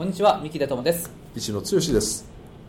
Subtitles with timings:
[0.00, 1.10] こんにちは三木田智です。
[1.36, 2.26] 石野剛です。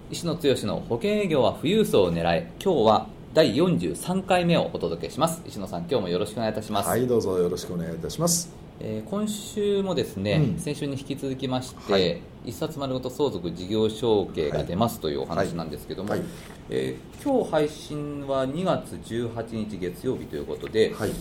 [0.09, 5.41] 石野剛の保険営業は富裕層を狙い今日は第43回目をお届けします。
[5.45, 6.89] 石野さん今日もよろしくお願いいたします。
[6.89, 8.51] はいどうぞよろしくお願いいたします。
[8.81, 16.19] えー、今週もですね、うん、先週に引き続きまして、はい、一冊丸ごと相続事業承継が出ますというお話なんですけども、はい。
[16.19, 16.29] はい、
[16.69, 21.11] えー、今日配信は2月18日月曜日ということで、はい、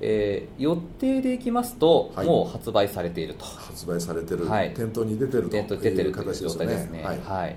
[0.00, 3.44] えー、予定でいきますと、もう発売されていると。
[3.44, 6.66] 発売されてる、店頭に出てるという出てる形ですね。
[6.66, 7.02] ですね。
[7.02, 7.56] はい。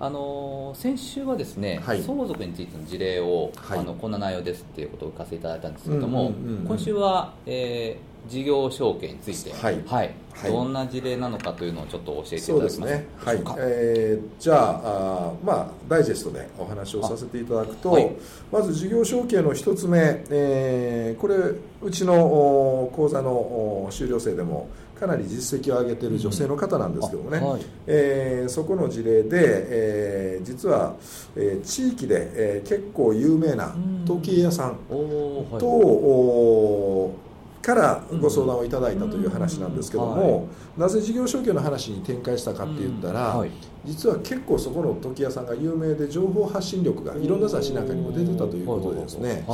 [0.00, 6.32] あの先週はですね、はい、相続についての事例を、はい、あのこんな内容ですっていうことを聞かせていただいたんですけれども、
[6.66, 10.14] 今週は、えー、事業承継について、はい、はい、
[10.46, 13.42] どんな事例なのかというのをちょっと教えていただけますね、はい。
[13.58, 18.10] えー、じゃああ、まあ、ダイジェストでお話をさせていただくと、はい、
[18.50, 21.36] まず事業承継の一つ目、えー、これ
[21.82, 30.94] うちの講座の修了生でもかなり実績を上げている女性の方なんですけどもね、うんはい、えー、そこの事例で、えー、実は、
[31.34, 33.74] えー、地域で、えー、結構有名な
[34.06, 34.96] 時計屋さんと、
[37.16, 37.31] うん
[37.62, 43.44] からご相談をいただいたという話なんですけども、なぜ事業承継の話に展開したかって言ったら、
[43.84, 49.44] 実は結構そこの時屋さんが有名で情報発信力がいろんな雑誌なんかにも出てたということでですね、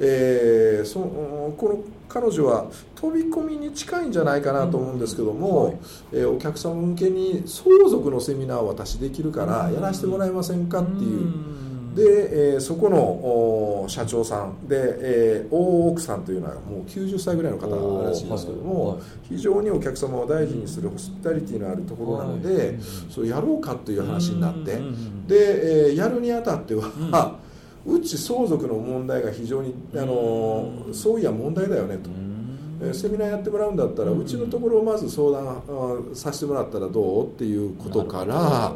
[0.00, 5.76] えそこの彼女は飛び込みに近いんじゃないかなと思うんですけども、はい、
[6.12, 11.64] えー、お客様向けに相続のセミナーを私できるからやらせてもらえませんかっていう。
[11.94, 14.66] で、えー、そこの社長さん。
[14.68, 17.68] で、えー、大奥さんというのはもう90歳ぐらいの方
[18.02, 22.76] らしいんですけども、はい、非常にお客様を大事にするホスピタリティのあるところなので、はい、
[23.10, 24.80] そうやろうかという話になって、
[25.26, 27.38] で、えー、やるにあたっては、
[27.86, 32.10] うち相続の問題が非常に、あのそういや問題だよねと。
[32.92, 35.62] セミナーやってもらうんだったらうちのところをまず相談
[36.12, 38.74] させてもらったらどうっていうことから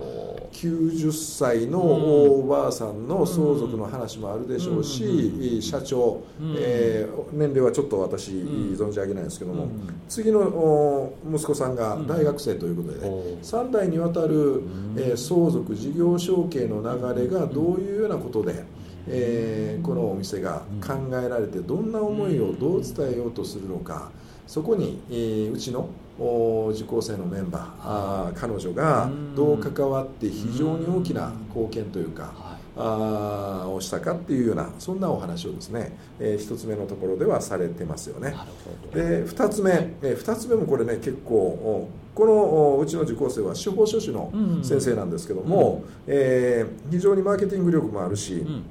[0.53, 6.23] 90歳のおばあさんの相続の話もあるでしょうし、社長、
[6.57, 9.69] えー、年齢はちょっと私存じ上げないんですけども、
[10.09, 13.09] 次の息子さんが大学生ということで、ね、
[13.43, 14.63] 3代にわたる、
[14.97, 18.65] えー、相続事業承継の流れがどういうようなことで、
[19.07, 24.11] えー、このお店が考えられてどんな思いをどう伝えようとするのか
[24.49, 32.33] そこに、えー、うちの受講生のメンバーあ彼女がどう関わって非常に大きな貢献というか
[32.75, 38.35] あをしたかっていうようなそんなお話をですね、えー、1つ目のところではされてますよね。
[38.95, 39.73] で2つ目、
[40.03, 44.33] えー、2つ目もこれね結構このうちの受講生は司法書士の
[44.63, 48.65] 先生なんですけども、うん、えー、非常にマーケティング力もあるし、うん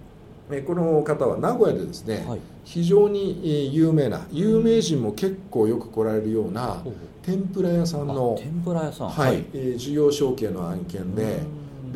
[0.66, 6.82] この方は名古屋でですね、はい、非常に有名な有名人も結構よく来られるような
[7.22, 9.10] 天ぷら屋さんの天ぷら屋さん。
[9.10, 11.42] はい、えー、事業承継の案件で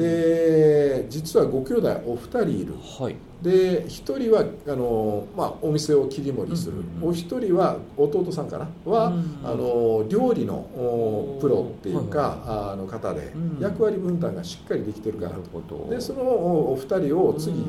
[0.01, 8.67] で実はご兄弟お二人いる、はい、で一人はあの、まあ、お店を切り盛りする、うんうん、お一人は弟さんかな？
[8.85, 12.25] は、うんうん、あの料理のプロっていうか、は
[12.71, 15.31] い、あの方で、役割分担がしっかりできてるから
[15.89, 17.65] でそのお二人を次、うん、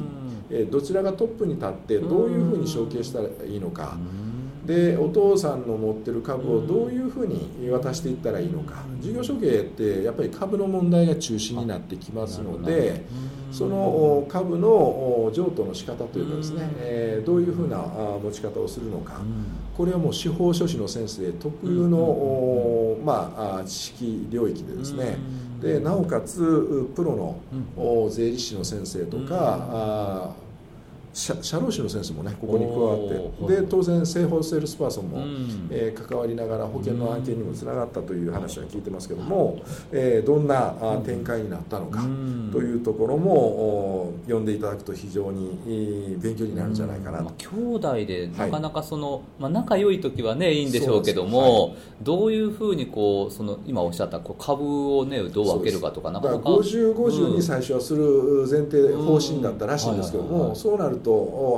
[0.51, 3.97] えどちらがトップに立ってどういうふうに承継したらいいのか。
[4.17, 4.32] うん
[4.67, 8.85] でお父さんの持ってる株をどういうふうに渡していったらいいのか。
[9.01, 13.05] 事業承継ってやっぱり株の問題が中心になってきますので
[13.51, 17.79] その株の譲渡の仕方というかですね、えどういうふうな
[18.23, 19.21] 持ち方をするのか。
[19.77, 25.19] これはもう司法書士の先生特有の、まあ、知識領域でですね。
[25.61, 27.41] でなおかつプロ
[27.77, 30.35] の税理士の先生とか
[31.13, 39.63] 社社労士の先生もねここに加わってで当然生保セールスパーソンも、うん、えー、関わりながら保険の案件にもつながったという話は聞いてますけども、
[39.93, 40.75] えー、どんな
[41.05, 42.01] 展開になったのか
[42.53, 56.49] というところも読んでいただくと非常に勉強になるんじゃないかなと、まあ、兄弟でなかなかその、はい、まあ、仲良い時はねいいんでしょうけども、はい、どういうふうにこうその今おっしゃったこう株をねどう分けるかとかなかなか。
[56.49, 61.02] 50、50に最初はする前提、方針だったらしいんですけども、そうなると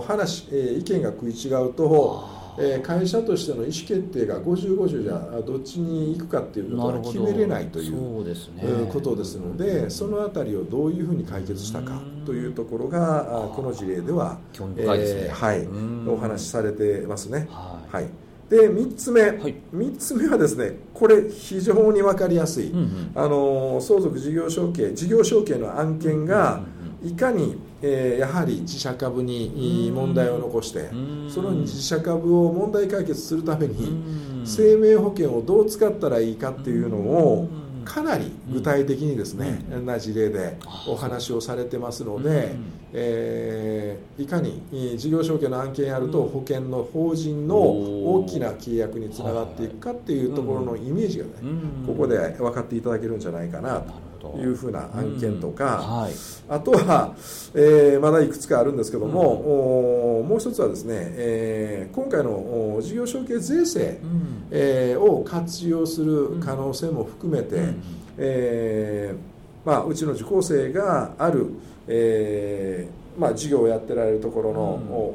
[0.06, 8.62] 話、えー、意見が食い違うとえー、会社としての意思決定が5050じゃどっちに行くかっていうことは決めれないというです、ね、
[8.92, 14.38] ことですのでその辺りをどういうふうに解決したかというところがこの事例では、
[14.76, 15.66] えー、はい、
[16.08, 17.48] お話しされてますね。
[17.50, 18.06] はい、
[18.48, 26.60] で3つ目、はい、3つ目はですねこれ非常に分かりやすい、うんうん、あの相続事業承継事業承継の案件が、
[27.02, 30.88] いかに、えー、やはり自社株に問題を残して
[31.28, 37.48] その自社株を問題解決するために生命保険をどう使ったらいいかっていうのを
[37.84, 40.56] かなり具体的にですね、うん、な事例で
[40.88, 44.62] お話をされてますので、うん、えー、いかに
[44.96, 51.32] 事業承継の案件やると保険の法人の大きな契約につながっていくかっていうところのイメージがね、
[51.86, 53.92] ここで分かっていただけるんじゃないかなと
[54.38, 56.12] いうふうな案件とか、はい、
[56.48, 57.14] あとは、
[57.54, 63.98] えー、まだいくつかあるんですけども、もう一つはですね、えー、今回の事業承継税制、
[64.50, 67.82] えー、を活用する可能性も含めて、うん、
[68.18, 71.50] えー、まあ、うちの受講生がある、
[71.88, 74.60] えーまあ、事業をやってられるところの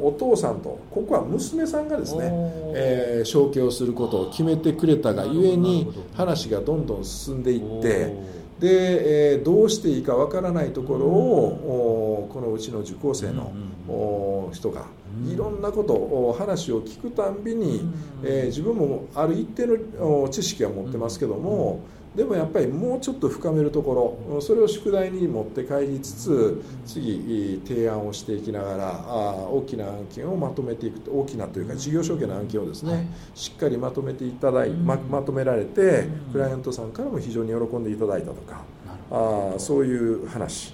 [0.01, 2.29] お父さんとここは娘さんがですね、
[2.73, 8.13] えー、承継をすることを決めてくれたがゆえに話がどんどん進んでいって
[8.59, 14.85] で、えー、どうしていいかわからないところをこのうちの受講生の人が
[15.27, 17.81] いろんなことを話を聞くたんびに、
[18.23, 21.81] えー、自分もある一定の知識は持ってますけども
[22.15, 38.63] でもやっぱりもうちょっと深めるところそれを宿題に持って帰りつつ次提案をしていきながらあ大きな案件をまとめていく大きなというか事業承継の案件をですね、はい、しっかりまとめていただいままとめられてクライアントさんからも非常に喜んでいただいたとか
[39.11, 40.73] あそういう話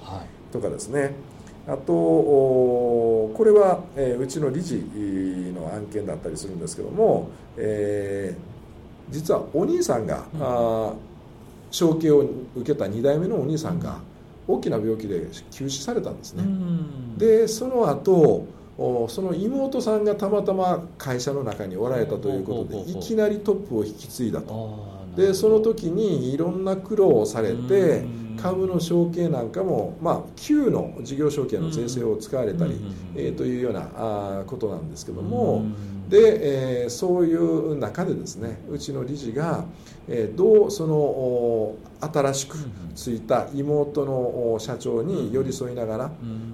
[0.51, 1.11] とかですね、
[1.67, 4.75] あとこれは、えー、うちの理事
[5.53, 10.93] の案件だったりするんですけども、えー、実はお兄さんが、うん、あ
[11.75, 12.25] 承継を
[12.56, 14.00] 受けた2代目のお兄さんが
[14.48, 18.48] 大きな病気で急死されたんですね、うん、でその後
[19.10, 24.95] その妹さんがたまたま会社の中におられたということでいきなりトップを引き継いだと。
[25.16, 28.06] でその時にいろんな苦労をされて
[28.36, 32.81] 株の承継なんかも、まあ、旧の事業承継の税制を使われたり、
[33.16, 35.63] えー、というようなあことなんですけども
[36.10, 39.66] で、えー、そういう中でですねうちの理事が、
[40.07, 42.57] えー、どうその新しく
[42.96, 46.12] ついた妹の社長に寄り添いながら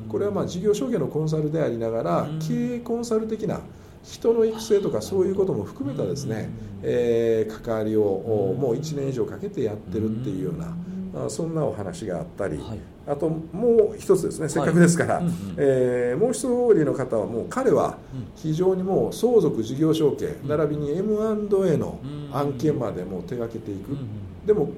[0.09, 3.59] これはまあ事業承継のコンサルでありながら経営コンサル的な
[4.03, 6.49] 人の育成とかそういうことも含めたですね、
[6.81, 10.75] えー、関わりをもう1年以上かけてやってるっていうような。
[11.13, 15.25] あそんなお話があったり、はい、あともう一つですねせっかくですから、はい、
[15.57, 17.97] えー、もう一人の方はもう彼は
[18.35, 21.99] 非常にもう相続事業承継、並びに M&A の
[22.31, 23.97] 案件までも手がけていく、
[24.45, 24.69] でも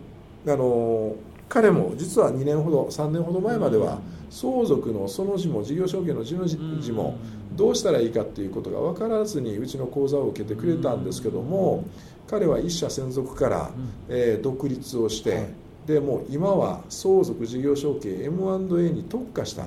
[0.48, 1.16] あの
[1.48, 6.58] 彼も実は2年ほど3年ほど前までは相続のその字も事業承継の字の字
[6.92, 7.18] も
[7.52, 11.86] どうしたらいいかっていうことが分からずにうちの講座を受けてくれたんですけども
[12.28, 13.72] 彼は一社専属から、
[14.10, 15.50] えー、独立をして、
[15.86, 19.64] でもう今は相続事業承継 M&A に特化した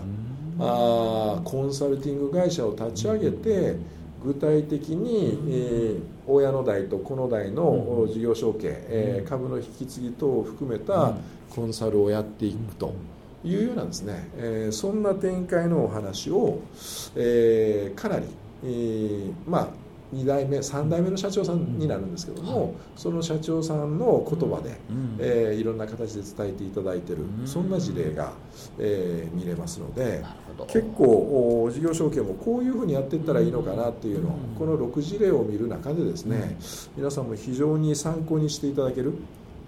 [0.59, 3.77] あコンサルティング会社を立ち上げて
[4.25, 11.15] 具体的に、えー、親の代と子の代の事業承継、えー、株の引き継ぎ等を含めた
[11.51, 12.95] コンサルをやっていくと。
[13.45, 16.59] いうようなですね、えー、そんな展開のお話を、
[17.15, 18.27] えー、かなり、
[18.65, 19.69] えー、まあ
[20.15, 28.33] 2代目3代目の社長さんになるんですけども、はい、その社長さんの言葉で、うん、えー、いろんな形で伝えていただいてる、うん、そんな事例が、
[28.79, 30.25] えー、見れますので
[30.69, 36.57] 結構事業承継もこういうふうにやっていったらいいのかなっていうのを、この6事例を見る中でですね、
[36.97, 39.15] 皆さんも非常に参考にしていただける。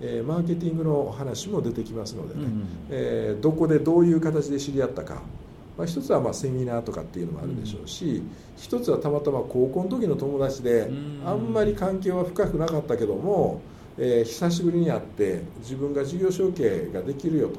[0.00, 5.22] えー、マーケティングの話も出てきますのでね、うん、えー、どこでどういう形で知り合ったか
[5.78, 8.22] まあ、一つはまあセミナーとかっていうのもあるでしょうし、
[8.56, 10.90] 一つはたまたま高校の時の友達で
[11.24, 13.62] あんまり関係は深くなかったけども、
[13.96, 17.50] えー、久しぶりに会って自分が事業承継ができるよ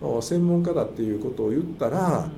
[0.00, 2.28] と専門家だっていうことを言ったら、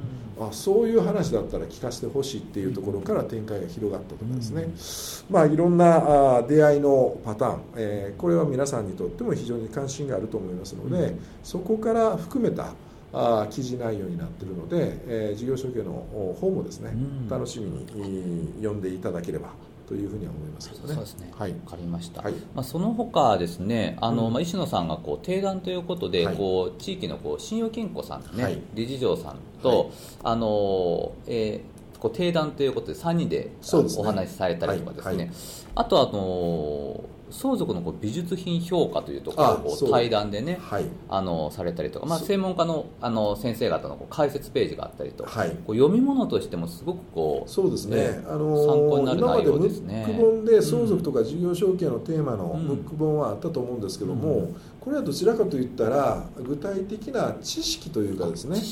[0.41, 12.75] あそういう話だったら聞かせてほしいっていうところから展開が広がったとかですね、まあ、いろんなあ出会いのパターン、えー、これは皆さんにとっても非常に関心があると思いますので、そこから含めた
[13.13, 15.93] あ記事内容になっているので、えー、事業承継の
[16.41, 19.51] 方もですね、うん、楽しみに読んでいただければ
[19.87, 20.95] というふうには思いますけどね。
[20.95, 21.31] そうですね。
[21.37, 22.23] はい、分かりました。
[22.23, 29.93] はい、まあその他ですね、あの、うん、まあ石野さんがこう提談ということで、はい、こう地域のこう信用金庫さんね、はい、理事長さんと、
[30.23, 33.51] あのえーこう定談ということで3人で、ね、
[33.97, 35.31] お話しされたりとかですね、
[35.77, 50.05] あとあのー相続のこう美術品評価というところを対談でねあ、はい、あのされたりとか、まあ、専門家のあの先生方のこう解説ページがあったりと、はい、こう読み物としてもすごくこうそうですね、ねあのー、参考になる内容ですね。
[50.09, 58.63] 今までムック本で相続とか事業承継のテーマのムック本はあったと思うんですけども、うん、これはどちらかといったら具体的な知識というかですね、ね、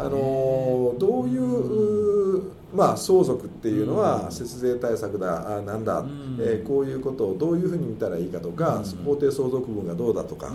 [0.00, 6.06] あのどういう、まあ、相続っていうのは節税対策だあなんだ、
[6.40, 10.50] えー、こういうことをどういうふうに見たらいいかとか、法定相続分がどうだとか、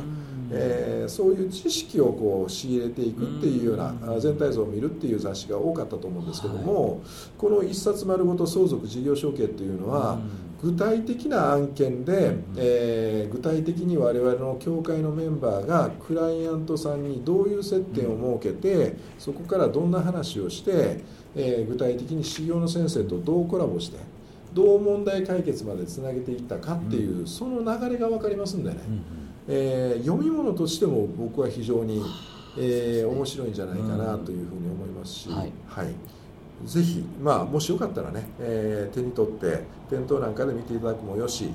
[0.51, 7.03] えー、そういう知識をこう仕入れていくっていうような全体像を見るっていう雑誌が多かったと思うんですけども、
[7.37, 10.19] この一冊丸ごと相続事業承継っていうのは、
[10.63, 21.03] 具体的な案件で、えー、具体的に我々の協会のメンバーがクライアントさんにどういう接点を設けてそこからどんな話をして、
[21.35, 23.97] えー、具体的に修行の先生とどうコラボして
[24.53, 28.77] どう問題解決までつなげていったかっていう、その流れが分かりますんでね、
[29.47, 32.03] えー、読み物としても僕は非常に、
[32.59, 35.29] えー、面白いんじゃないかなというふうに思いますし。
[35.29, 36.22] はい、はい
[36.65, 41.49] ぜひ、まあ、もしよかったらね、えー、手に取って店頭なんかで見ていただくもよし、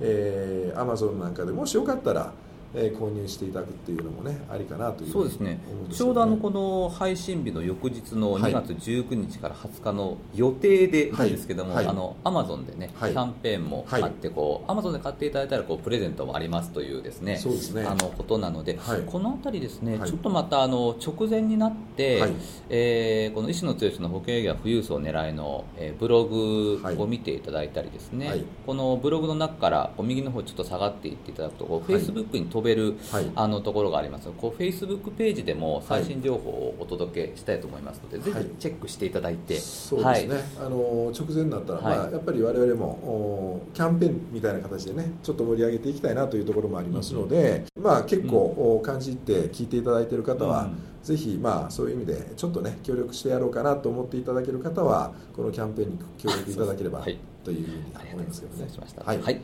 [0.00, 2.32] えー、Amazon なんかでもしよかったら
[2.74, 5.60] えー、購入していただくっていうのもねありかなというそうですね、ね、
[5.90, 17.84] ちょうどあのこの配信日の翌日の2月19日から20日の予定でなんですけども、はい、あのアマゾンでね、はい、キャンペーンもあって、こうアマゾンで買っていただいたらこうプレゼントもありますというですねそうですね。
[17.84, 22.32] あのことなので、はい、この辺りですね、ちょっとまたあの直前になって、はい、
[22.70, 33.30] えー、この石野剛の保険営業富裕層狙いの、えー、ブログを見ていただいたりですね、このブログの中からこう右の方ちょっと下がっていっていただくとこう、フェイスブックに飛べる、はい。
[33.34, 34.28] あのところがあります。
[34.36, 50.92] こうフェイスブックページでも最新情報をお届けしたいと思いますので、はい、ぜひチェックしていただいて、そうですね、あの直前になったら、まあ、やっぱり我々もキャンペーンみたいな形でねちょっと盛り上げていきたいなというところもありますので、うん、まあ、結構感じて聞いていただいている方は、うん。
[51.02, 58.68] ぜひ、まあ、そういう意味でちょっとね協力してやろうかなと思っていただける方はこのキャンペーンに協力いただければ、はい、というふうに思いますけどね。
[59.04, 59.40] はい、はい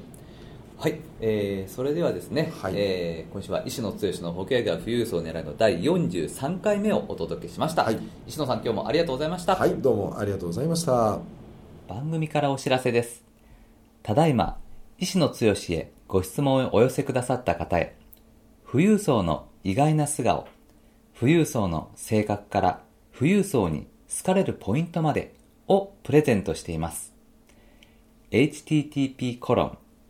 [0.81, 9.57] はい、えー、それではですね、はい、えー、今週は石野剛の保険が富裕層を狙いの第43回目をお届けしました、はい、石野さん今日もありがとうございました。
[9.57, 11.19] はいどうもありがとうございました。
[11.89, 13.25] 番組からお知らせです。
[14.05, 14.57] ただいま
[14.99, 15.35] 石野剛
[15.71, 17.97] へご質問をお寄せくださった方へ
[18.71, 20.47] 富裕層の意外な素顔
[21.19, 22.81] 富裕層の性格から
[23.19, 25.35] 富裕層に好かれるポイントまで
[25.67, 27.13] をプレゼントしています。
[28.31, 29.79] http コロン